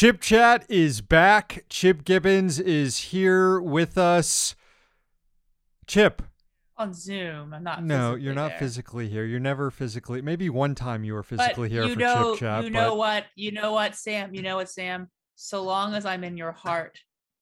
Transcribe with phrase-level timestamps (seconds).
[0.00, 1.66] Chip Chat is back.
[1.68, 4.54] Chip Gibbons is here with us.
[5.86, 6.22] Chip.
[6.78, 7.52] On Zoom.
[7.52, 7.84] I'm not.
[7.84, 8.60] No, you're not there.
[8.60, 9.26] physically here.
[9.26, 10.22] You're never physically.
[10.22, 12.64] Maybe one time you were physically but here you for know, Chip Chat.
[12.64, 13.26] You but know what?
[13.34, 14.34] You know what, Sam?
[14.34, 15.10] You know what, Sam?
[15.34, 16.98] So long as I'm in your heart,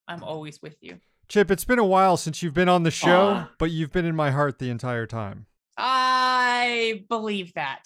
[0.08, 0.98] I'm always with you.
[1.28, 3.50] Chip, it's been a while since you've been on the show, Aw.
[3.60, 5.46] but you've been in my heart the entire time.
[5.76, 7.84] I believe that.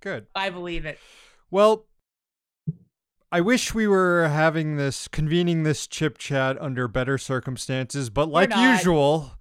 [0.00, 0.28] Good.
[0.34, 0.98] I believe it.
[1.50, 1.87] Well,
[3.30, 8.56] I wish we were having this, convening this chip chat under better circumstances, but like
[8.56, 9.32] usual,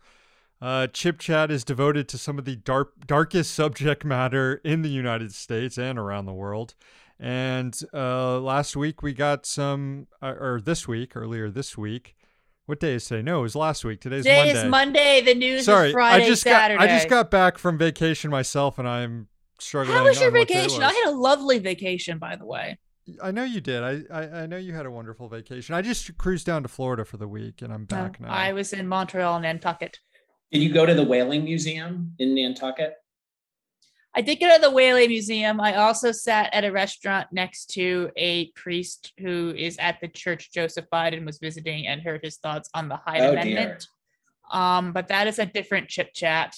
[0.62, 4.90] uh, chip chat is devoted to some of the dark, darkest subject matter in the
[4.90, 6.76] United States and around the world.
[7.18, 12.14] And uh, last week we got some, uh, or this week, earlier this week.
[12.66, 13.22] What day is today?
[13.22, 14.02] No, it was last week.
[14.02, 14.52] Today's Today Monday.
[14.52, 15.22] Today is Monday.
[15.22, 16.78] The news Sorry, is Friday, I just Saturday.
[16.78, 19.96] got I just got back from vacation myself, and I'm struggling.
[19.98, 20.84] How was your on what day it vacation?
[20.84, 22.78] I had a lovely vacation, by the way.
[23.22, 23.84] I know you did.
[23.84, 25.76] I, I I know you had a wonderful vacation.
[25.76, 28.30] I just cruised down to Florida for the week, and I'm back now.
[28.30, 30.00] I was in Montreal and Nantucket.
[30.52, 32.94] Did you go to the Whaling Museum in Nantucket?
[34.16, 35.62] I did go to the Whaling Museum.
[35.62, 40.52] I also sat at a restaurant next to a priest who is at the church
[40.52, 43.88] Joseph Biden was visiting and heard his thoughts on the Hyde Oh, Amendment.
[44.52, 46.56] Um, but that is a different chit chat.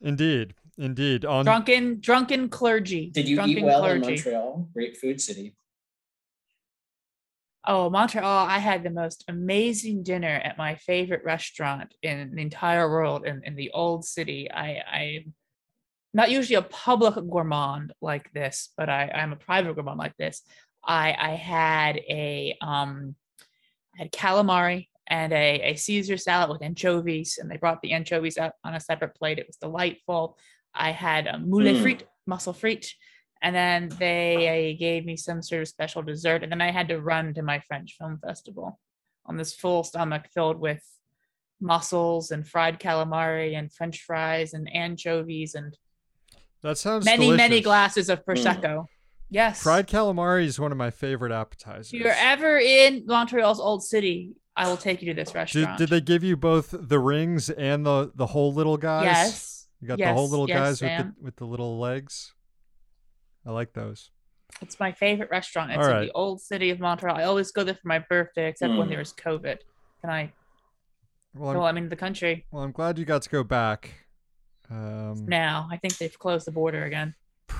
[0.00, 1.24] Indeed, indeed.
[1.24, 3.10] On Drunken, drunken clergy.
[3.10, 4.00] Did you drunken eat well in.
[4.00, 4.68] Montreal?
[4.72, 5.56] Great food city.
[7.64, 8.46] Oh, Montreal!
[8.46, 13.42] I had the most amazing dinner at my favorite restaurant in the entire world in,
[13.44, 14.50] in the old city.
[14.50, 15.34] I I'm
[16.12, 20.42] not usually a public gourmand like this, but I I'm a private gourmand like this.
[20.84, 23.14] I I had a um
[23.96, 28.38] I had calamari and a, a Caesar salad with anchovies, and they brought the anchovies
[28.38, 29.38] out on a separate plate.
[29.38, 30.36] It was delightful.
[30.74, 31.82] I had a moule Mm.
[31.82, 32.86] frite, mussel frite,
[33.42, 36.42] and then they gave me some sort of special dessert.
[36.42, 38.78] And then I had to run to my French film festival
[39.26, 40.82] on this full stomach filled with
[41.60, 45.76] mussels and fried calamari and French fries and anchovies and
[46.62, 48.86] that sounds many, many glasses of prosecco.
[49.30, 49.62] Yes.
[49.62, 51.92] Fried calamari is one of my favorite appetizers.
[51.92, 55.78] If you're ever in Montreal's old city, I will take you to this did, restaurant.
[55.78, 59.04] did they give you both the rings and the the whole little guys?
[59.06, 59.61] Yes.
[59.82, 62.32] You got the whole little yes, guys with the with the little legs.
[63.44, 64.10] I like those.
[64.60, 65.72] It's my favorite restaurant.
[65.72, 66.06] It's All in right.
[66.06, 67.16] the old city of Montreal.
[67.16, 68.90] I always go there for my birthday, except when Mm.
[68.90, 69.58] there's COVID.
[70.00, 70.32] Can I?
[71.34, 74.06] Well, I'm, Well, I'm in the country well, I'm glad you got to go back.
[74.70, 75.68] Um, now.
[75.70, 77.14] I think they've closed the border again.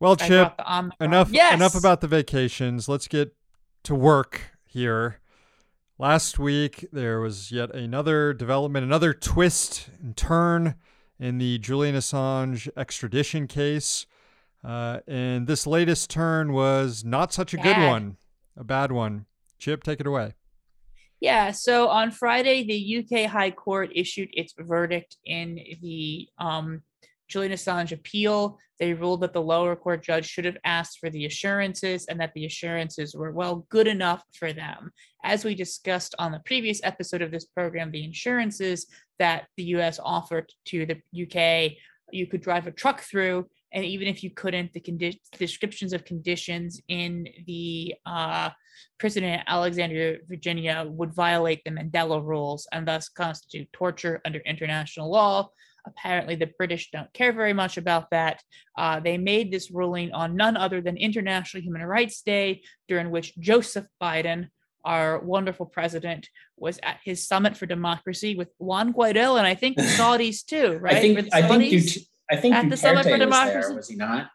[0.00, 1.54] well, Chip, brought the enough Yes!
[1.54, 2.88] enough about the vacations.
[2.88, 3.34] Let's get
[3.84, 5.20] to work here.
[5.98, 10.74] Last week there was yet another development, another twist and turn
[11.20, 14.04] in the Julian Assange extradition case.
[14.64, 18.16] Uh, and this latest turn was not such a good one,
[18.56, 19.26] a bad one.
[19.60, 20.34] Chip, take it away.
[21.20, 21.52] Yeah.
[21.52, 26.82] So on Friday, the UK High Court issued its verdict in the um,
[27.28, 28.58] Julian Assange appeal.
[28.78, 32.32] They ruled that the lower court judge should have asked for the assurances and that
[32.34, 34.90] the assurances were, well, good enough for them.
[35.22, 38.86] As we discussed on the previous episode of this program, the insurances
[39.18, 41.72] that the US offered to the UK,
[42.10, 43.46] you could drive a truck through.
[43.72, 48.50] And even if you couldn't, the condi- descriptions of conditions in the uh,
[48.98, 55.10] prison in Alexandria, Virginia would violate the Mandela rules and thus constitute torture under international
[55.10, 55.48] law.
[55.86, 58.42] Apparently, the British don't care very much about that.
[58.76, 63.36] Uh, they made this ruling on none other than International Human Rights Day, during which
[63.38, 64.48] Joseph Biden,
[64.84, 69.76] our wonderful president, was at his summit for democracy with Juan Guaido and I think
[69.76, 70.96] the Saudis too, right?
[70.96, 73.68] I think I think you t- I think At the Summit for Duterte was Democracy?
[73.68, 74.30] there, was he not?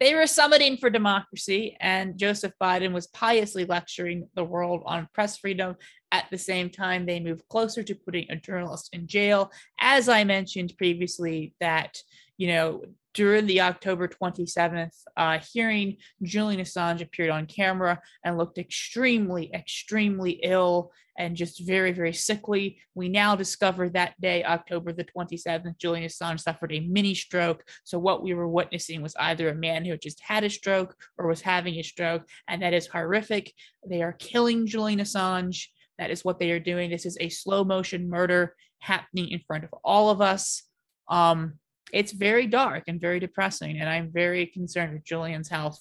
[0.00, 5.36] They were summiting for democracy, and Joseph Biden was piously lecturing the world on press
[5.36, 5.76] freedom.
[6.10, 9.52] At the same time, they moved closer to putting a journalist in jail.
[9.78, 11.98] As I mentioned previously, that
[12.38, 12.82] you know
[13.14, 20.40] during the October 27th uh, hearing, Julian Assange appeared on camera and looked extremely, extremely
[20.42, 22.78] ill and just very, very sickly.
[22.94, 27.62] We now discover that day, October the 27th, Julian Assange suffered a mini stroke.
[27.84, 31.26] So, what we were witnessing was either a man who just had a stroke or
[31.26, 33.52] was having a stroke, and that is horrific.
[33.86, 35.66] They are killing Julian Assange.
[35.98, 36.90] That is what they are doing.
[36.90, 40.62] This is a slow motion murder happening in front of all of us.
[41.08, 41.58] Um,
[41.92, 45.80] it's very dark and very depressing, and I'm very concerned with Julian's health.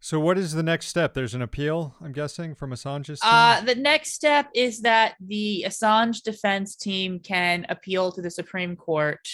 [0.00, 1.14] So, what is the next step?
[1.14, 3.30] There's an appeal, I'm guessing, from Assange's team.
[3.32, 8.76] Uh, the next step is that the Assange defense team can appeal to the Supreme
[8.76, 9.26] Court.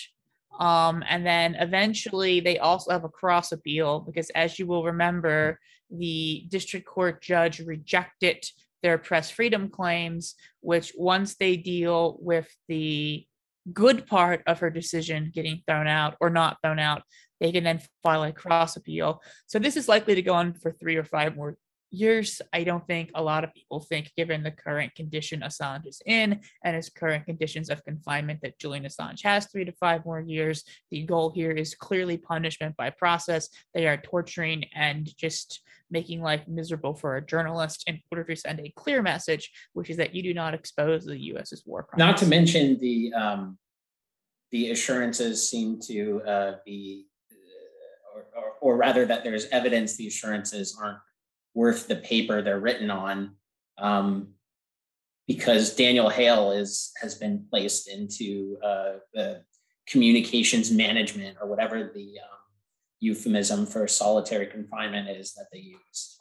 [0.60, 5.58] Um, and then eventually they also have a cross appeal because, as you will remember,
[5.90, 8.44] the district court judge rejected
[8.82, 13.26] their press freedom claims, which once they deal with the
[13.72, 17.02] good part of her decision getting thrown out or not thrown out,
[17.40, 19.22] they can then file a cross appeal.
[19.46, 21.56] So this is likely to go on for three or five more
[21.90, 22.40] years.
[22.52, 26.40] I don't think a lot of people think, given the current condition Assange is in
[26.64, 30.64] and his current conditions of confinement, that Julian Assange has three to five more years.
[30.90, 33.48] The goal here is clearly punishment by process.
[33.74, 35.60] They are torturing and just
[35.90, 39.96] making life miserable for a journalist in order to send a clear message, which is
[39.96, 41.98] that you do not expose the U.S.'s war crimes.
[41.98, 43.58] Not to mention the um,
[44.50, 50.08] the assurances seem to uh, be, uh, or, or, or rather that there's evidence the
[50.08, 50.98] assurances aren't
[51.54, 53.36] worth the paper they're written on
[53.78, 54.28] um,
[55.26, 59.42] because Daniel Hale is has been placed into uh, the
[59.88, 62.38] communications management or whatever the um,
[63.00, 66.20] euphemism for solitary confinement is that they use.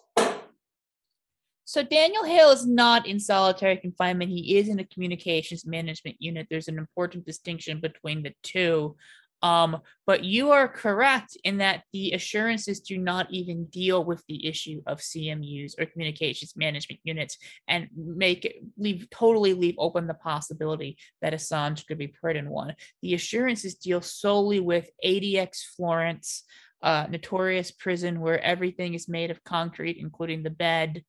[1.65, 4.31] So Daniel Hale is not in solitary confinement.
[4.31, 6.47] He is in a communications management unit.
[6.49, 8.95] There's an important distinction between the two.
[9.41, 14.47] Um, but you are correct in that the assurances do not even deal with the
[14.47, 17.37] issue of CMUs or communications management units
[17.67, 22.49] and make it leave totally leave open the possibility that Assange could be put in
[22.49, 22.75] one.
[23.01, 26.43] The assurances deal solely with ADX Florence,
[26.81, 31.03] uh, notorious prison where everything is made of concrete, including the bed.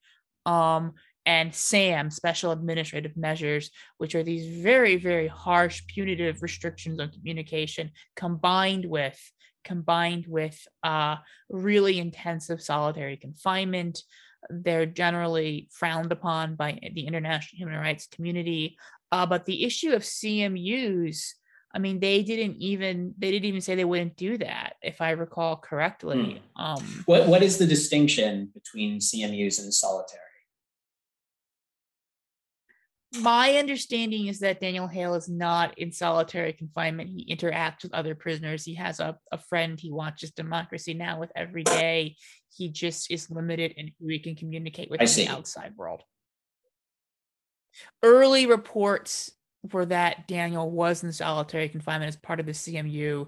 [0.46, 0.94] Um,
[1.26, 7.90] and SAM, special administrative measures, which are these very, very harsh punitive restrictions on communication
[8.16, 9.18] combined with
[9.62, 11.16] combined with uh,
[11.50, 14.02] really intensive solitary confinement.
[14.48, 18.78] They're generally frowned upon by the international human rights community.
[19.12, 21.34] Uh, but the issue of CMUs,
[21.74, 25.10] I mean, they didn't even they didn't even say they wouldn't do that, if I
[25.10, 26.42] recall correctly.
[26.56, 26.62] Hmm.
[26.62, 30.29] Um, What what is the distinction between CMUs and solitary?
[33.18, 37.10] My understanding is that Daniel Hale is not in solitary confinement.
[37.10, 38.64] He interacts with other prisoners.
[38.64, 41.18] He has a, a friend he watches Democracy Now!
[41.18, 42.16] with every day.
[42.56, 45.24] He just is limited in who he can communicate with I in see.
[45.24, 46.02] the outside world.
[48.02, 49.32] Early reports
[49.72, 53.26] were that Daniel was in solitary confinement as part of the CMU.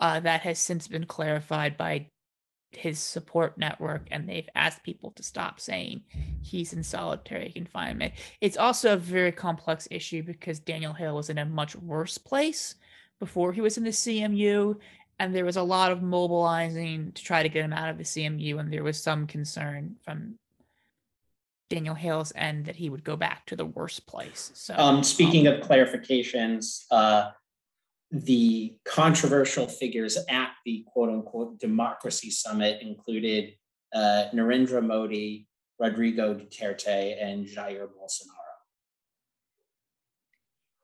[0.00, 2.08] Uh, that has since been clarified by
[2.76, 6.02] his support network and they've asked people to stop saying
[6.40, 8.14] he's in solitary confinement.
[8.40, 12.74] It's also a very complex issue because Daniel Hale was in a much worse place
[13.20, 14.76] before he was in the CMU
[15.18, 18.04] and there was a lot of mobilizing to try to get him out of the
[18.04, 20.38] CMU and there was some concern from
[21.70, 24.50] Daniel Hale's end that he would go back to the worst place.
[24.54, 27.30] So Um, speaking of clarifications, uh,
[28.12, 33.54] the controversial figures at the quote unquote democracy summit included
[33.94, 35.48] uh, Narendra Modi,
[35.78, 38.52] Rodrigo Duterte, and Jair Bolsonaro.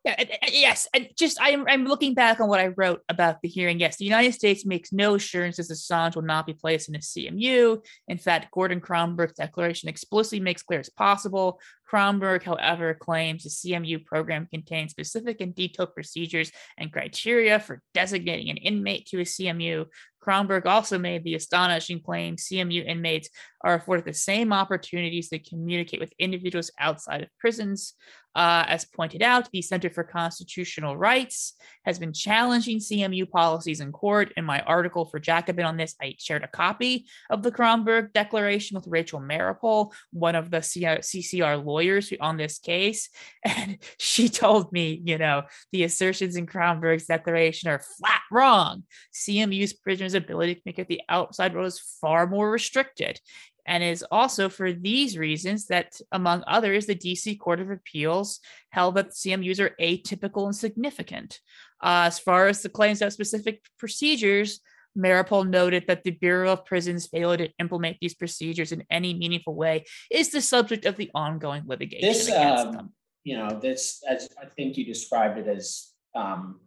[0.05, 3.43] Yeah, and- and- yes, and just I'm I'm looking back on what I wrote about
[3.43, 3.79] the hearing.
[3.79, 7.85] Yes, the United States makes no assurances Assange will not be placed in a CMU.
[8.07, 11.61] In fact, Gordon Kromberg's declaration explicitly makes clear as possible.
[11.91, 18.51] Kromberg, however, claims the CMU program contains specific and detailed procedures and criteria for designating
[18.51, 19.87] an inmate to a CMU.
[20.23, 23.31] Kromberg also made the astonishing claim CMU inmates
[23.63, 27.95] are afforded the same opportunities to communicate with individuals outside of prisons.
[28.35, 33.91] Uh, as pointed out, the Center for Constitutional Rights has been challenging CMU policies in
[33.91, 34.33] court.
[34.37, 38.77] In my article for Jacobin on this, I shared a copy of the Kromberg Declaration
[38.77, 43.09] with Rachel Meeropol, one of the CCR lawyers who- on this case.
[43.45, 45.43] And she told me, you know,
[45.73, 48.85] the assertions in Kromberg's declaration are flat wrong.
[49.15, 53.21] CMU's prisoners' ability to communicate with the outside world is far more restricted.
[53.69, 58.41] And it is also for these reasons that, among others, the DC Court of Appeals
[58.71, 61.41] held that CMUs are atypical and significant.
[61.83, 64.61] Uh, as far as the claims of specific procedures,
[64.97, 69.55] Meeropol noted that the Bureau of Prisons failure to implement these procedures in any meaningful
[69.55, 72.93] way is the subject of the ongoing litigation This, against um, them.
[73.25, 76.61] You know, this, as I think you described it as um,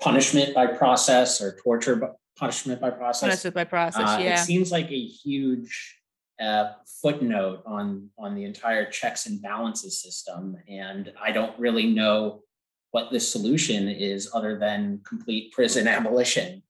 [0.00, 3.20] punishment by process or torture, by, punishment by process.
[3.20, 4.40] Punishment by process, Uh, yeah.
[4.40, 5.96] It seems like a huge
[6.40, 12.42] uh, footnote on on the entire checks and balances system, and I don't really know
[12.90, 16.62] what the solution is other than complete prison abolition.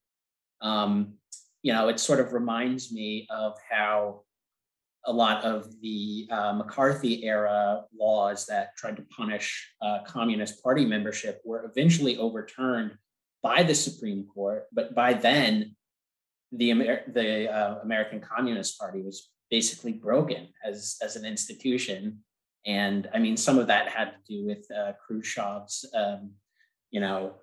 [0.61, 1.15] Um,
[1.63, 4.23] you know, it sort of reminds me of how
[5.07, 10.85] a lot of the uh, McCarthy era laws that tried to punish uh, Communist Party
[10.85, 12.97] membership were eventually overturned
[13.43, 15.77] by the Supreme Court, but by then,
[16.53, 22.19] the Amer- the uh, American Communist Party was basically broken as as an institution,
[22.65, 26.33] and I mean some of that had to do with uh, Khrushchev's um,
[26.91, 27.35] you know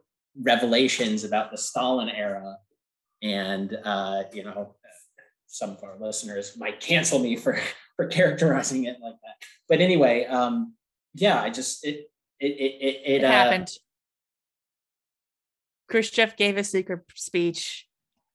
[0.41, 2.58] revelations about the Stalin era,
[3.24, 4.75] and uh, you know
[5.48, 7.60] some of our listeners might cancel me for
[7.96, 9.48] for characterizing it like that.
[9.70, 10.74] But anyway, um,
[11.15, 13.70] yeah, I just it it it it, it, uh, happened.
[15.89, 17.88] Khrushchev gave a secret speech.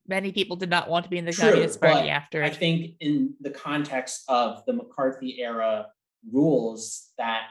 [0.07, 2.93] Many people did not want to be in the True, Communist Party after I think
[3.01, 5.89] in the context of the McCarthy era
[6.33, 7.49] rules that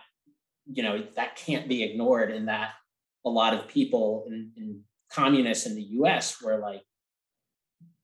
[0.65, 2.71] you know that can't be ignored in that
[3.25, 6.81] a lot of people in, in communists in the US were like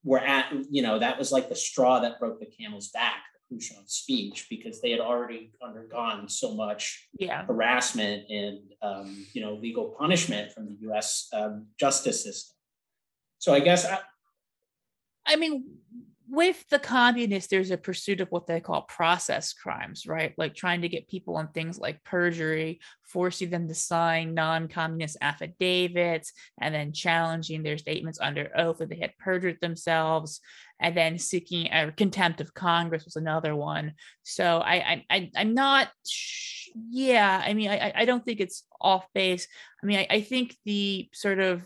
[0.03, 3.55] were at you know that was like the straw that broke the camel's back the
[3.55, 7.45] Khrushchev speech because they had already undergone so much Yeah.
[7.45, 11.29] harassment and um, you know legal punishment from the U.S.
[11.33, 12.55] Um, justice system.
[13.39, 13.99] So I guess I,
[15.25, 15.65] I mean,
[16.33, 20.33] with the communists, there's a pursuit of what they call process crimes, right?
[20.35, 25.17] Like trying to get people on things like perjury, forcing them to sign non communist
[25.21, 30.41] affidavits, and then challenging their statements under oath that they had perjured themselves,
[30.79, 33.93] and then seeking uh, contempt of Congress was another one.
[34.23, 38.39] So I, I, I I'm not, sh- yeah, I mean, I, I- I don't think
[38.39, 39.47] it's off base.
[39.83, 41.61] I mean, I, I think the sort of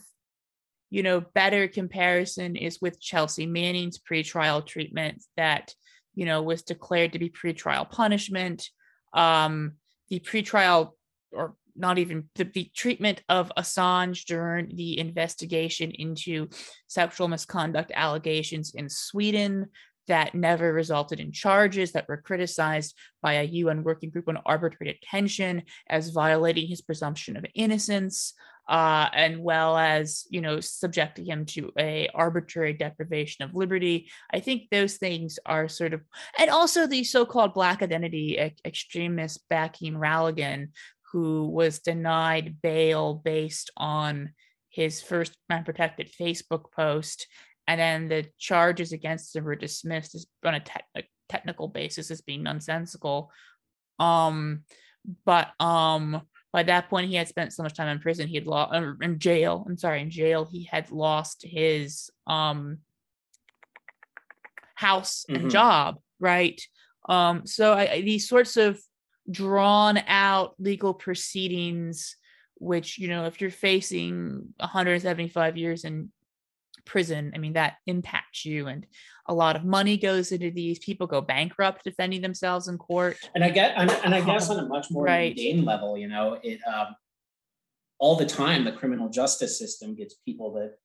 [0.89, 5.73] you know, better comparison is with Chelsea Manning's pretrial treatment that,
[6.15, 8.69] you know, was declared to be pretrial punishment.
[9.13, 9.73] Um,
[10.09, 10.91] the pretrial,
[11.31, 16.47] or not even the, the treatment of Assange during the investigation into
[16.87, 19.67] sexual misconduct allegations in Sweden
[20.07, 24.93] that never resulted in charges that were criticized by a UN working group on arbitrary
[24.93, 28.33] detention as violating his presumption of innocence
[28.67, 34.09] uh, and well as you know subjecting him to a arbitrary deprivation of liberty.
[34.31, 36.01] I think those things are sort of,
[36.37, 40.69] and also the so-called black identity ex- extremist Rakem Balogun,
[41.11, 44.31] who was denied bail based on
[44.69, 47.27] his first unprotected Facebook post,
[47.67, 52.21] and then the charges against him were dismissed as on a techni- technical basis as
[52.21, 53.31] being nonsensical.
[53.99, 54.63] Um,
[55.25, 56.21] but um
[56.53, 59.19] by that point he had spent so much time in prison he had lost in
[59.19, 62.79] jail i'm sorry in jail he had lost his um
[64.75, 65.49] house and Mhm.
[65.49, 66.61] job right
[67.09, 68.79] um so I, I- these sorts of
[69.29, 72.15] drawn out legal proceedings
[72.59, 76.11] which you know if you're facing 175 years in
[76.87, 78.87] prison i mean that impacts you and
[79.29, 80.79] a lot of money goes into these.
[80.79, 83.17] People go bankrupt defending themselves in court.
[83.35, 85.35] And I get and, and I guess on a much more Right.
[85.35, 86.95] mundane level, you know, it um,
[87.99, 90.75] all the time the criminal justice system gets people that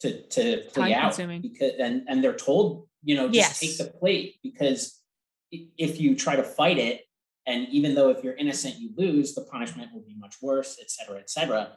[0.00, 3.60] to to plea out because and and they're told you know just Yes.
[3.60, 4.98] take the plate because
[5.52, 7.02] if you try to fight it
[7.46, 10.90] and even though if you're innocent you lose the punishment will be much worse et
[10.90, 11.72] cetera et cetera.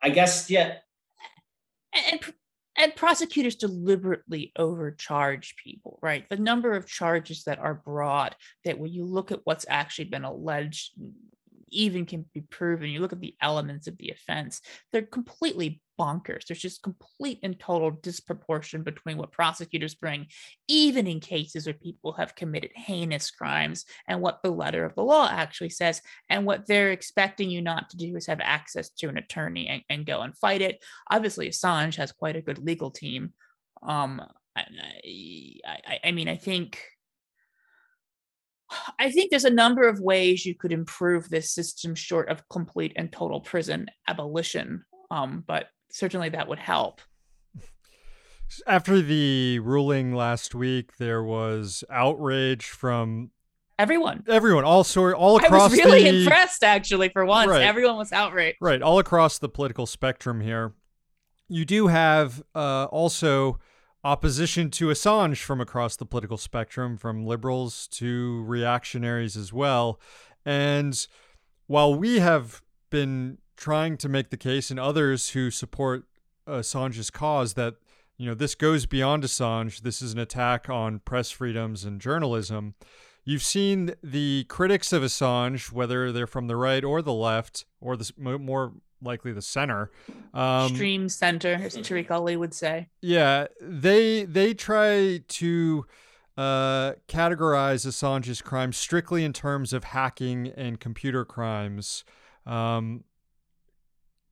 [0.00, 0.74] I guess yeah.
[1.92, 2.20] And,
[2.78, 6.28] and prosecutors deliberately overcharge people right?
[6.28, 10.24] The number of charges that are brought that when you look at what's actually been
[10.24, 10.92] alleged
[11.68, 14.60] even can be proven you look at the elements of the offense
[14.92, 20.26] they're completely bonkers there's just complete and total disproportion between what prosecutors bring
[20.68, 25.02] even in cases where people have committed heinous crimes and what the letter of the
[25.02, 29.08] law actually says and what they're expecting you not to do is have access to
[29.08, 32.90] an attorney and, and go and fight it obviously Assange has quite a good legal
[32.90, 33.32] team.
[33.82, 34.22] Um,
[34.56, 34.64] I,
[35.66, 36.80] I, I mean, I think,
[38.98, 42.92] I think there's a number of ways you could improve this system short of complete
[42.96, 44.84] and total prison abolition.
[45.10, 47.00] Um, but certainly that would help.
[48.66, 53.30] After the ruling last week, there was outrage from
[53.78, 54.24] Everyone.
[54.28, 55.52] everyone, all sort, all across.
[55.52, 57.10] I was really the impressed, actually.
[57.10, 57.62] For once, Right.
[57.62, 58.56] everyone was outraged.
[58.60, 60.72] right, all across the political spectrum here.
[61.48, 63.58] You do have uh, also
[64.06, 69.98] opposition to Assange from across the political spectrum, from liberals to reactionaries as well.
[70.44, 71.06] And
[71.66, 76.04] while we have been trying to make the case, and others who support
[76.46, 77.74] Assange's cause, that
[78.16, 82.74] you know this goes beyond Assange, this is an attack on press freedoms and journalism.
[83.24, 87.96] You've seen the critics of Assange, whether they're from the right or the left, or
[87.96, 89.90] the more likely the center.
[90.34, 92.88] Um, Stream center, as Tariq Ali would say.
[93.00, 95.86] yeah, they they try to
[96.36, 102.04] uh, categorize Assange's crimes strictly in terms of hacking and computer crimes.
[102.44, 103.04] Um,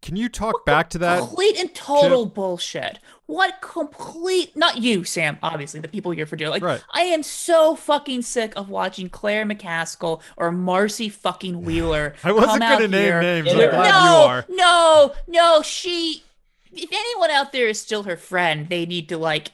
[0.04, 1.18] can you talk back to that?
[1.20, 2.98] Complete and total bullshit.
[3.26, 4.54] What complete?
[4.54, 5.38] Not you, Sam.
[5.42, 6.50] Obviously, the people you're for doing.
[6.50, 6.84] Like, Right.
[6.92, 12.14] I am so fucking sick of watching Claire McCaskill or Marcy fucking Wheeler.
[12.22, 13.48] I wasn't gonna name here- names.
[13.50, 14.44] I'm No, you are.
[14.50, 15.62] no, no.
[15.62, 16.22] She.
[16.70, 19.52] If anyone out there is still her friend, they need to like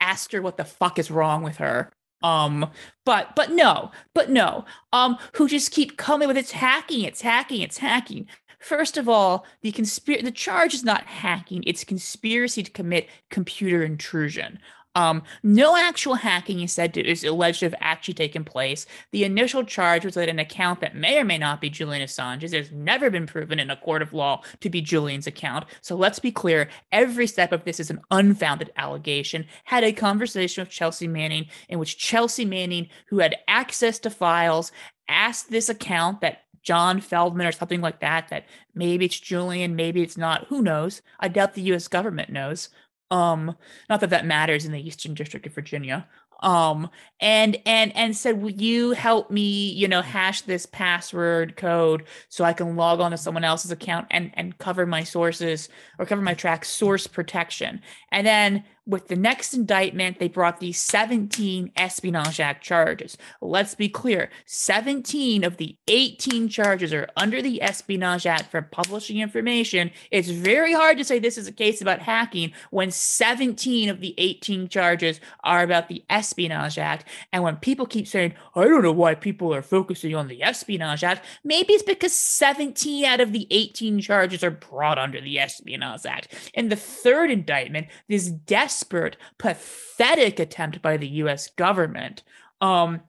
[0.00, 1.90] ask her what the fuck is wrong with her.
[2.22, 2.70] Um,
[3.04, 4.64] but but no, but no.
[4.92, 8.26] Um, who just keep coming with it's hacking, it's hacking, it's hacking.
[8.64, 13.82] First of all, the conspir the charge is not hacking, it's conspiracy to commit computer
[13.82, 14.58] intrusion.
[14.94, 18.86] Um, no actual hacking is said to is alleged to have actually taken place.
[19.10, 22.52] The initial charge was that an account that may or may not be Julian Assange's
[22.52, 25.66] has never been proven in a court of law to be Julian's account.
[25.82, 29.44] So let's be clear: every step of this is an unfounded allegation.
[29.64, 34.72] Had a conversation with Chelsea Manning in which Chelsea Manning, who had access to files,
[35.06, 40.02] asked this account that John Feldman or something like that, that maybe it's Julian, maybe
[40.02, 40.46] it's not.
[40.48, 41.02] Who knows?
[41.20, 41.88] I doubt the U.S.
[41.88, 42.70] government knows.
[43.10, 43.56] Um,
[43.88, 46.08] not that that matters in the Eastern District of Virginia.
[46.40, 46.90] Um,
[47.20, 49.70] and and and said, "Will you help me?
[49.70, 54.08] You know, hash this password code so I can log on to someone else's account
[54.10, 55.68] and and cover my sources
[55.98, 57.80] or cover my tracks source protection."
[58.10, 63.16] And then with the next indictment, they brought these 17 Espionage Act charges.
[63.40, 69.20] Let's be clear 17 of the 18 charges are under the Espionage Act for publishing
[69.20, 69.90] information.
[70.10, 74.14] It's very hard to say this is a case about hacking when 17 of the
[74.18, 77.06] 18 charges are about the Espionage Act.
[77.32, 81.04] And when people keep saying, I don't know why people are focusing on the Espionage
[81.04, 86.04] Act, maybe it's because 17 out of the 18 charges are brought under the Espionage
[86.04, 86.50] Act.
[86.52, 88.28] In the third indictment, this
[88.74, 92.22] desperate, pathetic attempt by the US government,
[92.60, 93.00] um,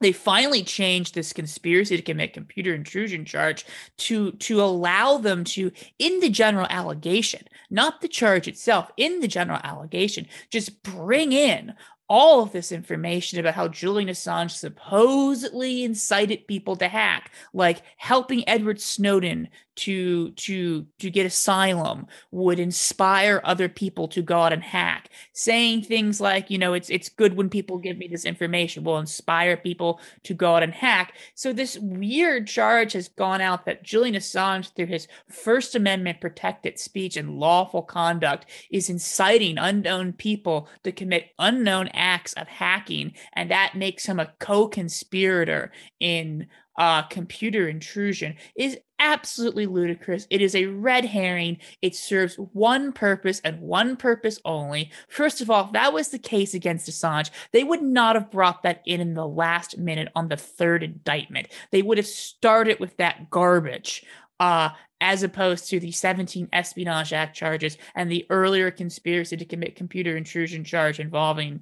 [0.00, 3.66] they finally changed this conspiracy to commit computer intrusion charge
[3.98, 9.28] to to allow them to in the general allegation not the charge itself in the
[9.28, 11.74] general allegation just bring in
[12.10, 18.46] all of this information about how Julian Assange supposedly incited people to hack, like helping
[18.48, 19.48] Edward Snowden
[19.80, 25.08] to to to get asylum would inspire other people to go out and hack.
[25.32, 28.98] Saying things like, you know, it's it's good when people give me this information will
[28.98, 31.16] inspire people to go out and hack.
[31.34, 36.78] So this weird charge has gone out that Julian Assange, through his First Amendment protected
[36.78, 43.50] speech and lawful conduct, is inciting unknown people to commit unknown acts of hacking, and
[43.50, 46.46] that makes him a co-conspirator in
[46.78, 50.26] uh, computer intrusion is absolutely ludicrous.
[50.30, 51.58] It is a red herring.
[51.82, 54.90] It serves one purpose and one purpose only.
[55.08, 58.62] First of all, if that was the case against Assange, they would not have brought
[58.62, 61.48] that in in the last minute on the third indictment.
[61.72, 64.04] They would have started with that garbage.
[64.38, 64.70] Uh,
[65.02, 70.16] as opposed to the 17 Espionage Act charges and the earlier conspiracy to commit computer
[70.16, 71.60] intrusion charge involving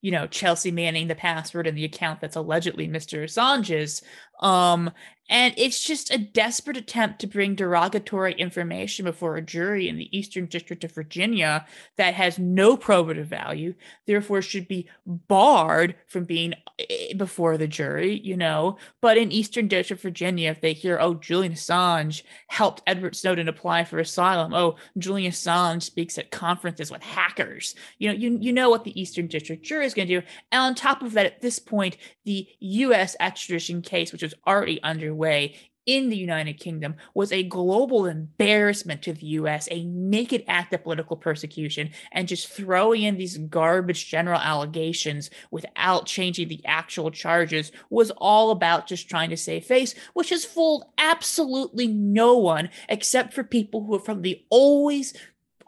[0.00, 3.24] you know Chelsea Manning the password and the account that's allegedly Mr.
[3.24, 4.02] Assange's
[4.40, 4.90] um
[5.28, 10.16] and it's just a desperate attempt to bring derogatory information before a jury in the
[10.16, 13.74] Eastern District of Virginia that has no probative value,
[14.06, 18.78] therefore should be barred from being eh, before the jury, you know.
[19.02, 23.48] But in Eastern District of Virginia, if they hear, oh, Julian Assange helped Edward Snowden
[23.48, 28.52] apply for asylum, oh, Julian Assange speaks at conferences with hackers, you know, you, you
[28.52, 30.26] know what the Eastern District jury is going to do.
[30.50, 33.14] And on top of that, at this point, the U.S.
[33.20, 35.56] extradition case, which was already underway,
[35.88, 40.82] in the United Kingdom was a global embarrassment to the US, a naked act of
[40.82, 47.72] political persecution, and just throwing in these garbage general allegations without changing the actual charges
[47.88, 53.32] was all about just trying to save face, which has fooled absolutely no one except
[53.32, 55.14] for people who are from the always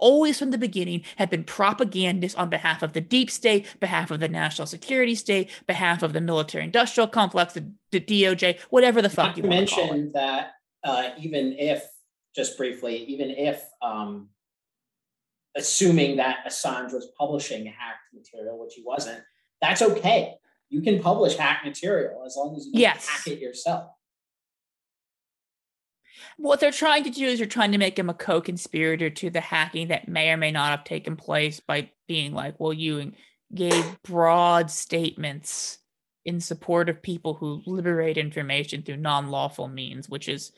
[0.00, 4.20] always from the beginning have been propagandists on behalf of the deep state, behalf of
[4.20, 9.08] the national security state, behalf of the military industrial complex, the, the DOJ, whatever the
[9.10, 9.90] fuck you to want to call it.
[9.92, 11.84] mention that uh, even if,
[12.34, 14.28] just briefly, even if um,
[15.56, 19.22] assuming that Assange was publishing hacked material, which he wasn't,
[19.60, 20.34] that's okay.
[20.68, 23.08] You can publish hacked material as long as you Yes.
[23.08, 23.90] hack it yourself.
[26.40, 29.42] What they're trying to do is they're trying to make him a co-conspirator to the
[29.42, 33.12] hacking that may or may not have taken place by being like, well, you
[33.54, 35.78] gave broad statements
[36.24, 40.52] in support of people who liberate information through non-lawful means, which is,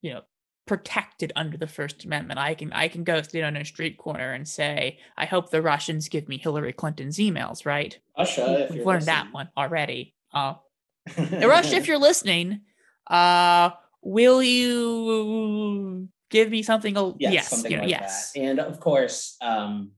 [0.00, 0.22] you know,
[0.66, 2.40] protected under the First Amendment.
[2.40, 5.62] I can I can go stand on a street corner and say, I hope the
[5.62, 7.96] Russians give me Hillary Clinton's emails, right?
[8.18, 10.16] Russia, We've you're learned that one already.
[10.34, 10.54] Uh,
[11.18, 12.62] Russia, if you're listening,
[13.08, 13.70] uh,
[14.02, 16.94] will you give me something?
[17.18, 18.32] Yes, yes, something you know, like yes.
[18.32, 18.40] that.
[18.40, 19.92] And of course, um,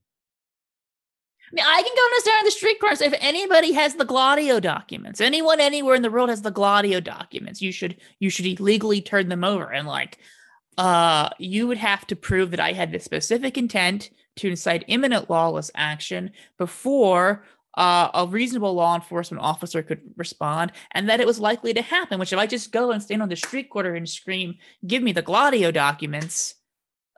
[1.50, 3.00] I mean, I can go and down the street corners.
[3.00, 7.62] If anybody has the Gladio documents, anyone anywhere in the world has the Gladio documents,
[7.62, 9.72] you should you should illegally turn them over.
[9.72, 10.18] And like,
[10.78, 15.30] uh, you would have to prove that I had the specific intent to incite imminent
[15.30, 17.44] lawless action before
[17.76, 22.18] uh, a reasonable law enforcement officer could respond, and that it was likely to happen.
[22.18, 24.56] Which, if I just go and stand on the street corner and scream,
[24.87, 26.54] "Give me the Gladio documents,"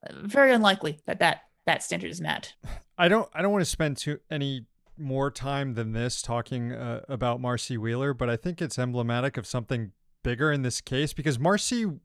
[0.03, 2.55] uh, very unlikely that that that standard is met.
[2.99, 4.67] I don't I don't want to spend too any
[4.99, 9.47] more time than this talking uh, about Marcy Wheeler, but I think it's emblematic of
[9.47, 9.93] something
[10.23, 12.01] bigger in this case because Marcy, you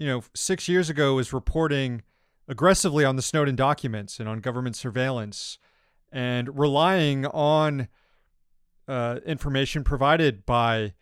[0.00, 2.02] know, six years ago was reporting
[2.48, 5.58] aggressively on the Snowden documents and on government surveillance
[6.12, 7.88] and relying on
[8.86, 10.92] uh, information provided by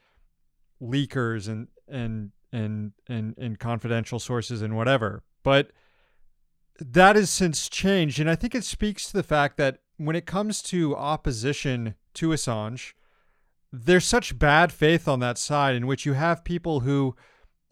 [0.80, 5.22] leakers and and and and and confidential sources and whatever.
[5.42, 5.72] But
[6.78, 10.24] that has since changed, and I think it speaks to the fact that when it
[10.26, 12.92] comes to opposition to Assange,
[13.72, 17.14] there's such bad faith on that side in which you have people who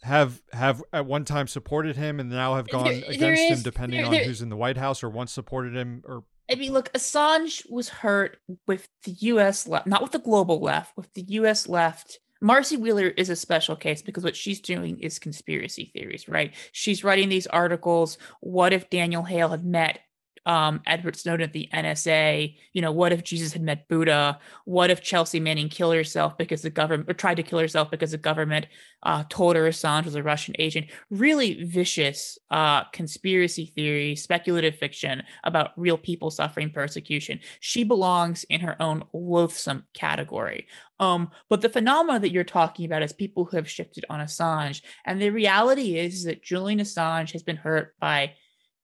[0.03, 3.63] have have at one time supported him and now have gone There- against there him
[3.63, 6.73] depending there- on who's in the White House or once supported him or I mean,
[6.73, 11.25] look, Assange was hurt with the US left, not with the global left, with the
[11.29, 12.19] US left.
[12.41, 16.55] Marcy Wheeler is a special case because what she's doing is conspiracy theories, right?
[16.73, 18.17] She's writing these articles.
[18.41, 20.01] What if Daniel Hale had met
[20.49, 22.57] um, Edward Snowden at the NSA?
[22.73, 24.41] You know, what if Jesus had met Buddha?
[24.65, 28.13] What if Chelsea Manning killed herself because the government, or tried to kill herself because
[28.13, 28.67] the government
[29.03, 30.87] uh, told her Assange was a Russian agent?
[31.11, 37.41] Really vicious uh, conspiracy theory, speculative fiction about real people suffering persecution.
[37.61, 40.67] She belongs in her own loathsome category.
[40.99, 44.81] Um, but the phenomena that you're talking about is people who have shifted on Assange.
[45.05, 48.33] And the reality is that Julian Assange has been hurt by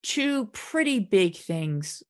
[0.04, 2.02] two pretty big things,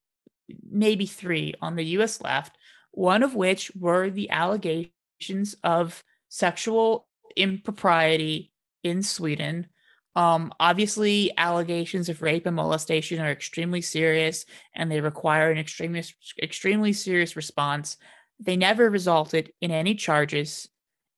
[0.68, 2.56] maybe three on the US left,
[2.90, 8.52] one of which were the allegations of sexual impropriety
[8.82, 9.68] in Sweden.
[10.16, 16.04] Um, obviously, allegations of rape and molestation are extremely serious and they require an extremely,
[16.40, 17.96] extremely serious response.
[18.38, 20.68] They never resulted in any charges.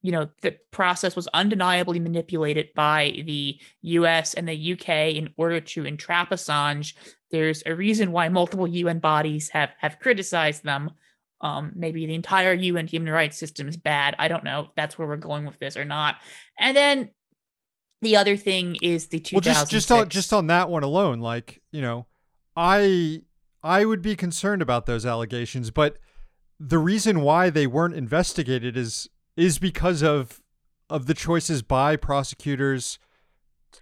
[0.07, 5.61] You know, the process was undeniably manipulated by the US and the UK in order
[5.61, 6.95] to entrap Assange.
[7.31, 10.93] There's a reason why multiple UN bodies have, have criticized them.
[11.41, 14.15] Um, maybe the entire UN human rights system is bad.
[14.19, 16.17] I don't know if that's where we're going with this or not.
[16.59, 17.11] And then
[18.03, 19.35] the other thing is the 2006.
[19.35, 22.07] well just just on just on that one alone like you know
[22.55, 23.23] i
[23.63, 25.99] i would be concerned about those allegations but
[26.59, 30.41] the reason why they weren't investigated is is because of
[30.89, 32.99] of the choices by prosecutors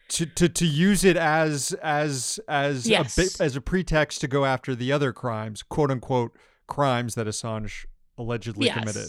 [0.08, 3.38] to to, to use it as as as Yes.
[3.40, 6.36] a as a pretext to go after the other crimes quote unquote
[6.66, 7.84] crimes that Assange
[8.18, 8.78] allegedly Yes.
[8.78, 9.08] committed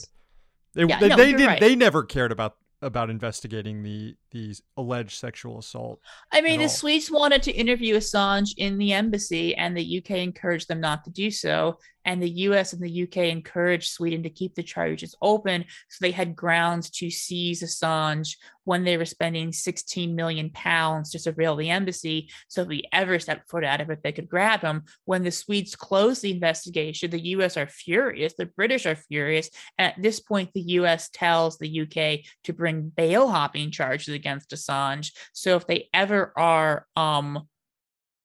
[0.73, 1.59] they Yeah, they, no, they did right.
[1.59, 6.01] they never cared about about investigating the these alleged sexual assault
[6.33, 6.69] I mean, the all.
[6.69, 11.09] Swedes wanted to interview Assange in the embassy, and the UK encouraged them not to
[11.09, 11.79] do so.
[12.05, 15.65] And the US and the UK encouraged Sweden to keep the charges open.
[15.89, 21.17] So they had grounds to seize Assange when they were spending 16 million pounds to
[21.17, 22.29] surveil the embassy.
[22.47, 24.83] So if he ever stepped foot out of it, they could grab him.
[25.05, 28.33] When the Swedes closed the investigation, the US are furious.
[28.37, 29.49] The British are furious.
[29.77, 34.51] And at this point, the US tells the UK to bring bail hopping charges against
[34.51, 35.11] Assange.
[35.33, 37.47] So if they ever are um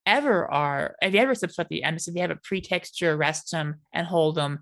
[0.06, 3.76] ever are if you ever subscribe the embassy, they have a pretext to arrest him
[3.92, 4.60] and hold him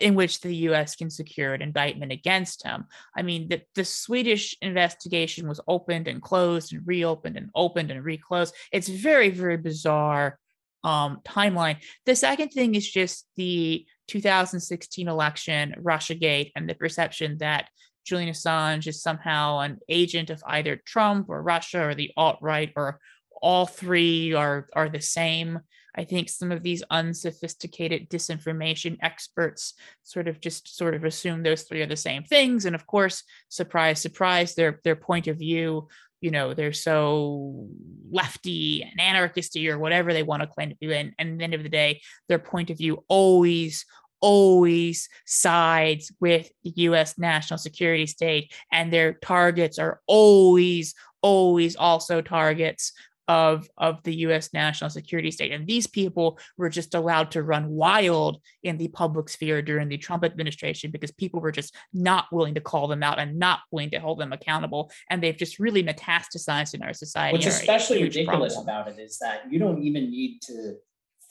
[0.00, 2.86] in which the US can secure an indictment against him.
[3.16, 8.02] I mean, the, the Swedish investigation was opened and closed and reopened and opened and
[8.02, 8.54] reclosed.
[8.72, 10.38] It's very, very bizarre
[10.84, 11.76] um, timeline.
[12.06, 17.68] The second thing is just the 2016 election, Russiagate, and the perception that
[18.04, 22.72] Julian Assange is somehow an agent of either Trump or Russia or the alt right
[22.76, 23.00] or
[23.40, 25.60] all three are are the same.
[25.94, 31.64] I think some of these unsophisticated disinformation experts sort of just sort of assume those
[31.64, 32.64] three are the same things.
[32.64, 35.88] And of course, surprise, surprise, their their point of view,
[36.22, 37.68] you know, they're so
[38.10, 40.94] lefty and anarchisty or whatever they want to claim to be.
[40.94, 43.84] And, and at the end of the day, their point of view always
[44.22, 52.22] always sides with the US national security state and their targets are always always also
[52.22, 52.92] targets
[53.28, 55.52] of of the US national security state.
[55.52, 59.96] And these people were just allowed to run wild in the public sphere during the
[59.96, 63.90] Trump administration because people were just not willing to call them out and not willing
[63.90, 64.90] to hold them accountable.
[65.08, 67.34] And they've just really metastasized in our society.
[67.34, 68.84] What's especially ridiculous problem.
[68.84, 70.76] about it is that you don't even need to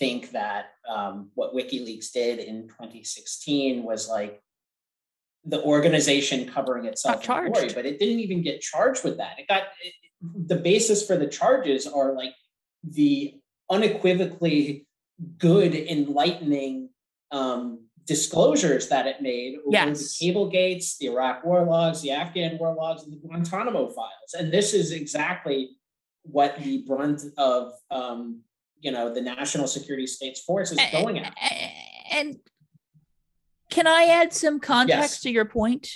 [0.01, 4.41] think that um, what WikiLeaks did in 2016 was like
[5.45, 9.37] the organization covering itself in glory, but it didn't even get charged with that.
[9.37, 9.93] It got it,
[10.47, 12.33] the basis for the charges are like
[12.83, 14.87] the unequivocally
[15.37, 16.89] good, enlightening
[17.31, 20.17] um, disclosures that it made over yes.
[20.17, 24.33] the cable gates, the Iraq war logs, the Afghan war logs, and the Guantanamo files.
[24.33, 25.77] And this is exactly
[26.23, 28.41] what the brunt of um,
[28.81, 31.35] you know the national security states force is going at.
[32.11, 32.37] And
[33.69, 35.21] can I add some context yes.
[35.21, 35.87] to your point?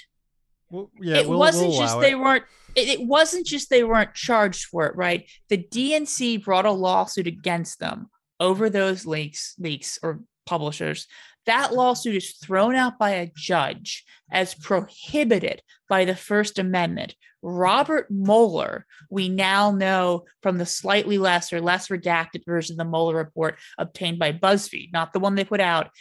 [0.72, 2.02] Well, yeah, it we'll, wasn't we'll just it.
[2.02, 2.44] they weren't.
[2.76, 5.30] It, it wasn't just they weren't charged for it, right?
[5.50, 11.08] The DNC brought a lawsuit against them over those leaks, leaks or publishers.
[11.46, 17.16] That lawsuit is thrown out by a judge as prohibited by the First Amendment.
[17.48, 22.86] Robert Mueller, we now know from the slightly less or less redacted version of the
[22.86, 25.92] Mueller report obtained by BuzzFeed, not the one they put out,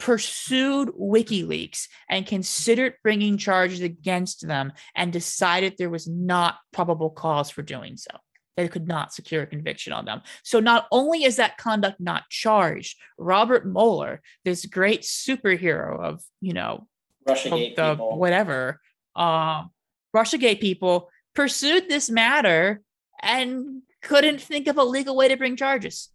[0.00, 7.50] pursued WikiLeaks and considered bringing charges against them and decided there was not probable cause
[7.50, 8.10] for doing so.
[8.56, 10.22] They could not secure a conviction on them.
[10.42, 16.52] So not only is that conduct not charged, Robert Mueller, this great superhero of, you
[16.52, 16.88] know,
[17.28, 18.18] Russiagate the people.
[18.18, 18.80] whatever,
[19.14, 19.64] uh,
[20.14, 22.82] Russiagate people pursued this matter
[23.22, 26.10] and couldn't think of a legal way to bring charges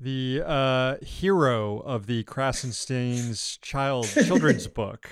[0.00, 5.10] the uh, hero of the Krassenstein's child children's book.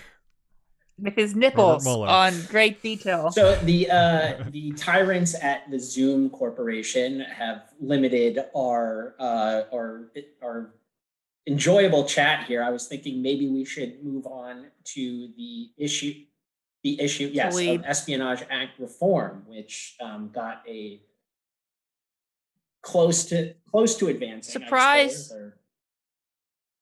[1.00, 3.30] With his nipples on great detail.
[3.30, 10.10] So the uh, the tyrants at the Zoom Corporation have limited our uh, our
[10.42, 10.74] our
[11.46, 12.64] enjoyable chat here.
[12.64, 16.14] I was thinking maybe we should move on to the issue
[16.84, 21.00] the issue yes of Espionage Act reform, which um, got a
[22.82, 24.52] close to close to advancing.
[24.52, 25.32] Surprise.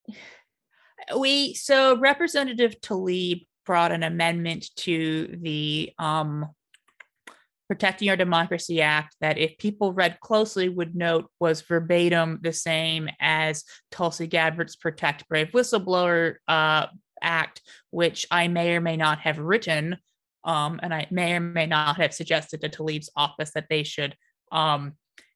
[1.19, 6.47] we so Representative Tlaib brought an amendment to the um,
[7.69, 13.09] Protecting Our Democracy Act that, if people read closely, would note was verbatim the same
[13.19, 16.87] as Tulsi Gabbard's Protect Brave Whistleblower uh,
[17.23, 19.97] Act, which I may or may not have written,
[20.45, 24.17] um, and I may or may not have suggested to Tlaib's office that they should
[24.53, 24.95] um,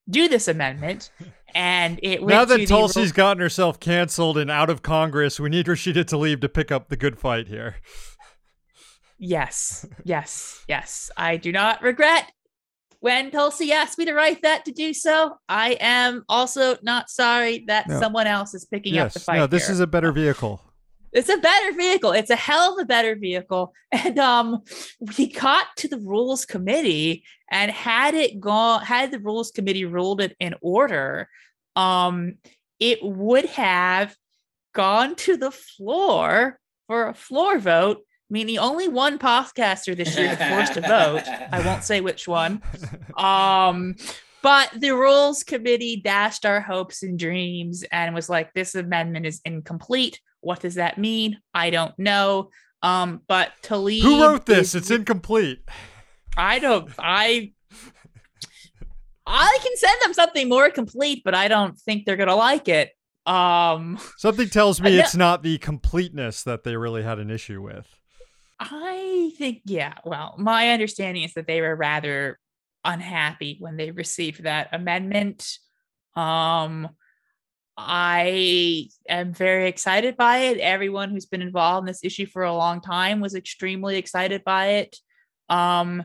[0.09, 1.11] do this amendment.
[1.53, 6.05] And it now that Tulsi's gotten herself canceled and out of Congress, we need Rashida
[6.05, 7.75] Tlaib to pick up the good fight here.
[9.19, 11.11] Yes, yes, yes.
[11.16, 12.31] I do not regret
[13.01, 15.37] when Tulsi asked me to write that to do so.
[15.49, 17.99] I am also not sorry that no.
[17.99, 19.37] someone else is picking yes, up the fight.
[19.37, 19.73] No, this here.
[19.73, 20.62] is a better vehicle.
[21.12, 22.12] It's a better vehicle.
[22.12, 23.73] It's a hell of a better vehicle.
[23.92, 24.62] And um,
[25.18, 30.20] we got to the rules committee, and had it gone, had the rules committee ruled
[30.20, 31.29] it in order,
[31.75, 32.35] um,
[32.79, 34.14] it would have
[34.73, 37.99] gone to the floor for a floor vote.
[38.33, 41.25] Meaning only one podcaster this year forced to vote.
[41.51, 42.62] I won't say which one.
[43.16, 43.96] Um,
[44.42, 49.40] but the rules committee dashed our hopes and dreams and was like, this amendment is
[49.44, 50.20] incomplete.
[50.40, 51.38] What does that mean?
[51.55, 52.50] I don't know.
[52.83, 54.03] Um, but Tlaib.
[54.03, 54.74] Who wrote this?
[54.74, 55.61] Is, it's incomplete.
[56.37, 56.90] I don't.
[56.98, 57.53] I.
[59.26, 62.90] I can send them something more complete, but I don't think they're gonna like it.
[63.26, 67.87] Um, something tells me it's not the completeness that they really had an issue with.
[68.59, 69.94] I think, yeah.
[70.05, 72.38] Well, my understanding is that they were rather
[72.85, 75.59] unhappy when they received that amendment.
[76.16, 76.88] Um,
[77.87, 80.59] I am very excited by it.
[80.59, 84.66] Everyone who's been involved in this issue for a long time was extremely excited by
[84.66, 84.97] it.
[85.49, 86.05] Um,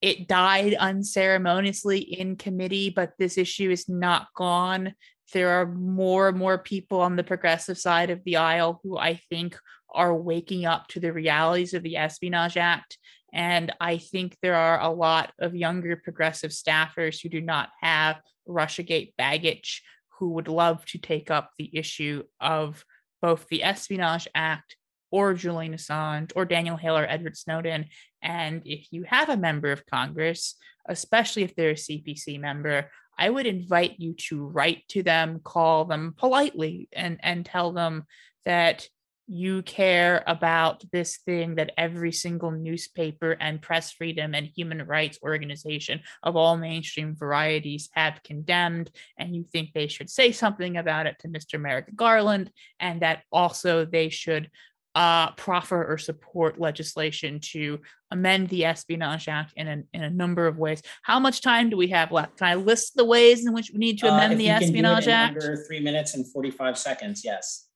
[0.00, 4.94] it died unceremoniously in committee, but this issue is not gone.
[5.32, 9.20] There are more and more people on the progressive side of the aisle who I
[9.28, 9.58] think
[9.90, 12.98] are waking up to the realities of the Espionage Act.
[13.32, 18.20] And I think there are a lot of younger progressive staffers who do not have
[18.48, 19.82] Russiagate baggage
[20.18, 22.84] who would love to take up the issue of
[23.20, 24.76] both the Espionage Act
[25.10, 27.86] or Julian Assange or Daniel Hale or Edward Snowden.
[28.22, 30.54] And if you have a member of Congress,
[30.88, 35.84] especially if they're a CPC member, I would invite you to write to them, call
[35.84, 38.04] them politely, and, and tell them
[38.44, 38.86] that
[39.28, 45.18] you care about this thing that every single newspaper and press freedom and human rights
[45.22, 51.06] organization of all mainstream varieties have condemned, and you think they should say something about
[51.06, 51.60] it to Mr.
[51.60, 54.50] Merrick Garland, and that also they should
[54.94, 57.78] uh, proffer or support legislation to
[58.10, 60.82] amend the Espionage Act in a, in a number of ways.
[61.02, 62.38] How much time do we have left?
[62.38, 64.50] Can I list the ways in which we need to Uh, amend if the you
[64.50, 65.34] can do it Espionage Act?
[65.42, 67.67] Under three minutes and forty-five seconds, yes.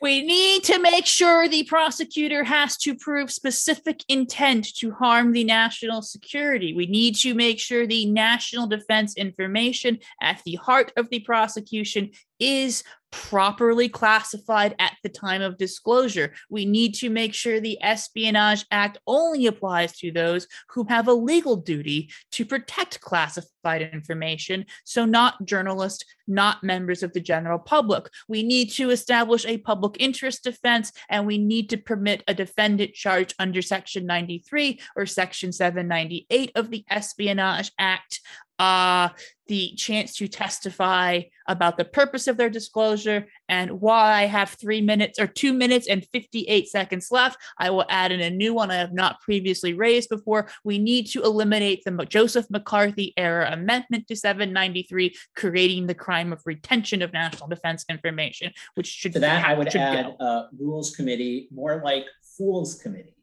[0.00, 5.44] We need to make sure the prosecutor has to prove specific intent to harm the
[5.44, 6.72] national security.
[6.72, 12.12] We need to make sure the national defense information at the heart of the prosecution
[12.40, 16.32] is properly classified at the time of disclosure.
[16.48, 21.12] We need to make sure the Espionage Act only applies to those who have a
[21.12, 28.08] legal duty to protect classified information, so not journalists, not members of the general public.
[28.28, 32.94] We need to establish a public interest defense and we need to permit a defendant
[32.94, 38.20] charged under Section 93 or Section 798 of the Espionage Act
[38.60, 39.08] uh,
[39.48, 43.26] the chance to testify about the purpose of their disclosure.
[43.48, 47.86] And while I have three minutes or two minutes and 58 seconds left, I will
[47.88, 50.46] add in a new one I have not previously raised before.
[50.62, 56.42] We need to eliminate the Joseph McCarthy era amendment to 793, creating the crime of
[56.44, 60.24] retention of national defense information, which should To that, I would add go.
[60.24, 62.04] uh, rules committee, more like
[62.36, 63.16] fools committee.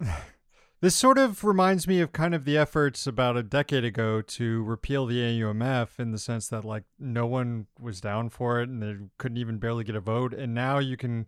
[0.80, 4.62] This sort of reminds me of kind of the efforts about a decade ago to
[4.62, 8.80] repeal the AUMF in the sense that like no one was down for it and
[8.80, 10.32] they couldn't even barely get a vote.
[10.32, 11.26] And now you can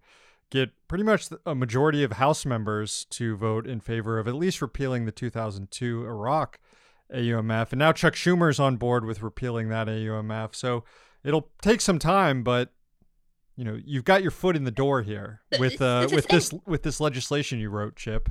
[0.51, 4.63] get pretty much a majority of House members to vote in favor of at least
[4.63, 6.61] repealing the 2002 Iraq
[7.13, 7.73] AUMF.
[7.73, 10.55] And now Chuck Schumer's on board with repealing that AUMF.
[10.55, 10.85] So
[11.25, 12.73] it'll take some time, but
[13.57, 16.83] you know you've got your foot in the door here with uh, with this with
[16.85, 18.31] this legislation you wrote, Chip.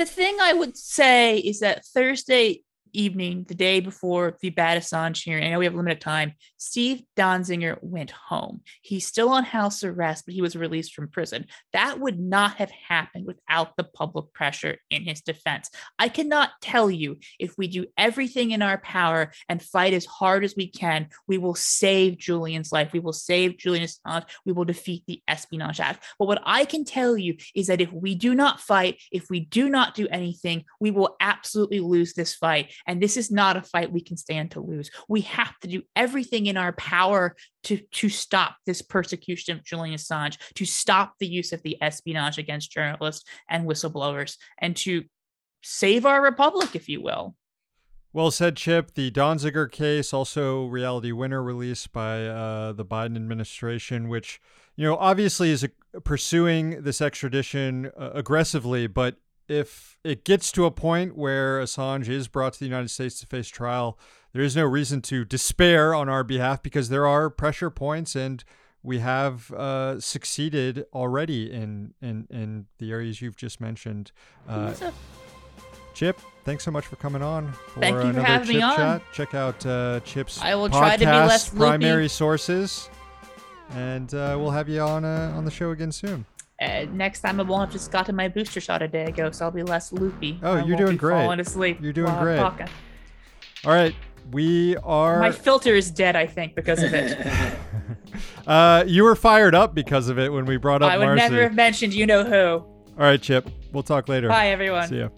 [0.00, 5.22] The thing I would say is that Thursday evening, the day before the bad Assange
[5.22, 8.62] hearing, I know we have limited time, Steve Donziger went home.
[8.82, 11.46] He's still on house arrest, but he was released from prison.
[11.72, 15.70] That would not have happened without the public pressure in his defense.
[15.98, 20.44] I cannot tell you if we do everything in our power and fight as hard
[20.44, 22.92] as we can, we will save Julian's life.
[22.92, 24.24] We will save Julian Assange.
[24.44, 26.04] We will defeat the Espionage Act.
[26.18, 29.40] But what I can tell you is that if we do not fight, if we
[29.40, 32.72] do not do anything, we will absolutely lose this fight.
[32.86, 34.90] And this is not a fight we can stand to lose.
[35.08, 39.96] We have to do everything in our power to, to stop this persecution of Julian
[39.96, 45.04] Assange, to stop the use of the espionage against journalists and whistleblowers, and to
[45.62, 47.34] save our republic, if you will.
[48.12, 48.94] Well said, Chip.
[48.94, 54.40] The Donziger case, also Reality Winner, released by uh, the Biden administration, which
[54.74, 55.68] you know obviously is uh,
[56.02, 58.88] pursuing this extradition uh, aggressively.
[58.88, 59.16] But
[59.50, 63.26] if it gets to a point where Assange is brought to the United States to
[63.26, 63.98] face trial,
[64.32, 68.44] there is no reason to despair on our behalf because there are pressure points and
[68.82, 74.10] we have uh, succeeded already in, in in the areas you've just mentioned.
[74.48, 74.72] Uh,
[75.92, 78.64] Chip, thanks so much for coming on for Thank you for another having me Chip
[78.64, 78.76] on.
[78.76, 79.02] chat.
[79.12, 81.66] Check out uh, Chip's I will podcast, try to be less loopy.
[81.66, 82.88] primary sources,
[83.72, 86.24] and uh, we'll have you on uh, on the show again soon.
[86.60, 89.46] Uh, next time I won't have just gotten my booster shot a day ago, so
[89.46, 90.38] I'll be less loopy.
[90.42, 91.22] Oh, I you're won't doing be great.
[91.22, 91.78] Falling asleep.
[91.80, 92.36] You're doing while great.
[92.36, 92.68] talking.
[93.64, 93.94] All right,
[94.30, 95.20] we are.
[95.20, 97.18] My filter is dead, I think, because of it.
[98.46, 101.22] uh, you were fired up because of it when we brought up I would Marcy.
[101.22, 102.64] never have mentioned you know who.
[103.00, 103.48] All right, Chip.
[103.72, 104.28] We'll talk later.
[104.28, 104.88] Bye, everyone.
[104.88, 105.08] See ya.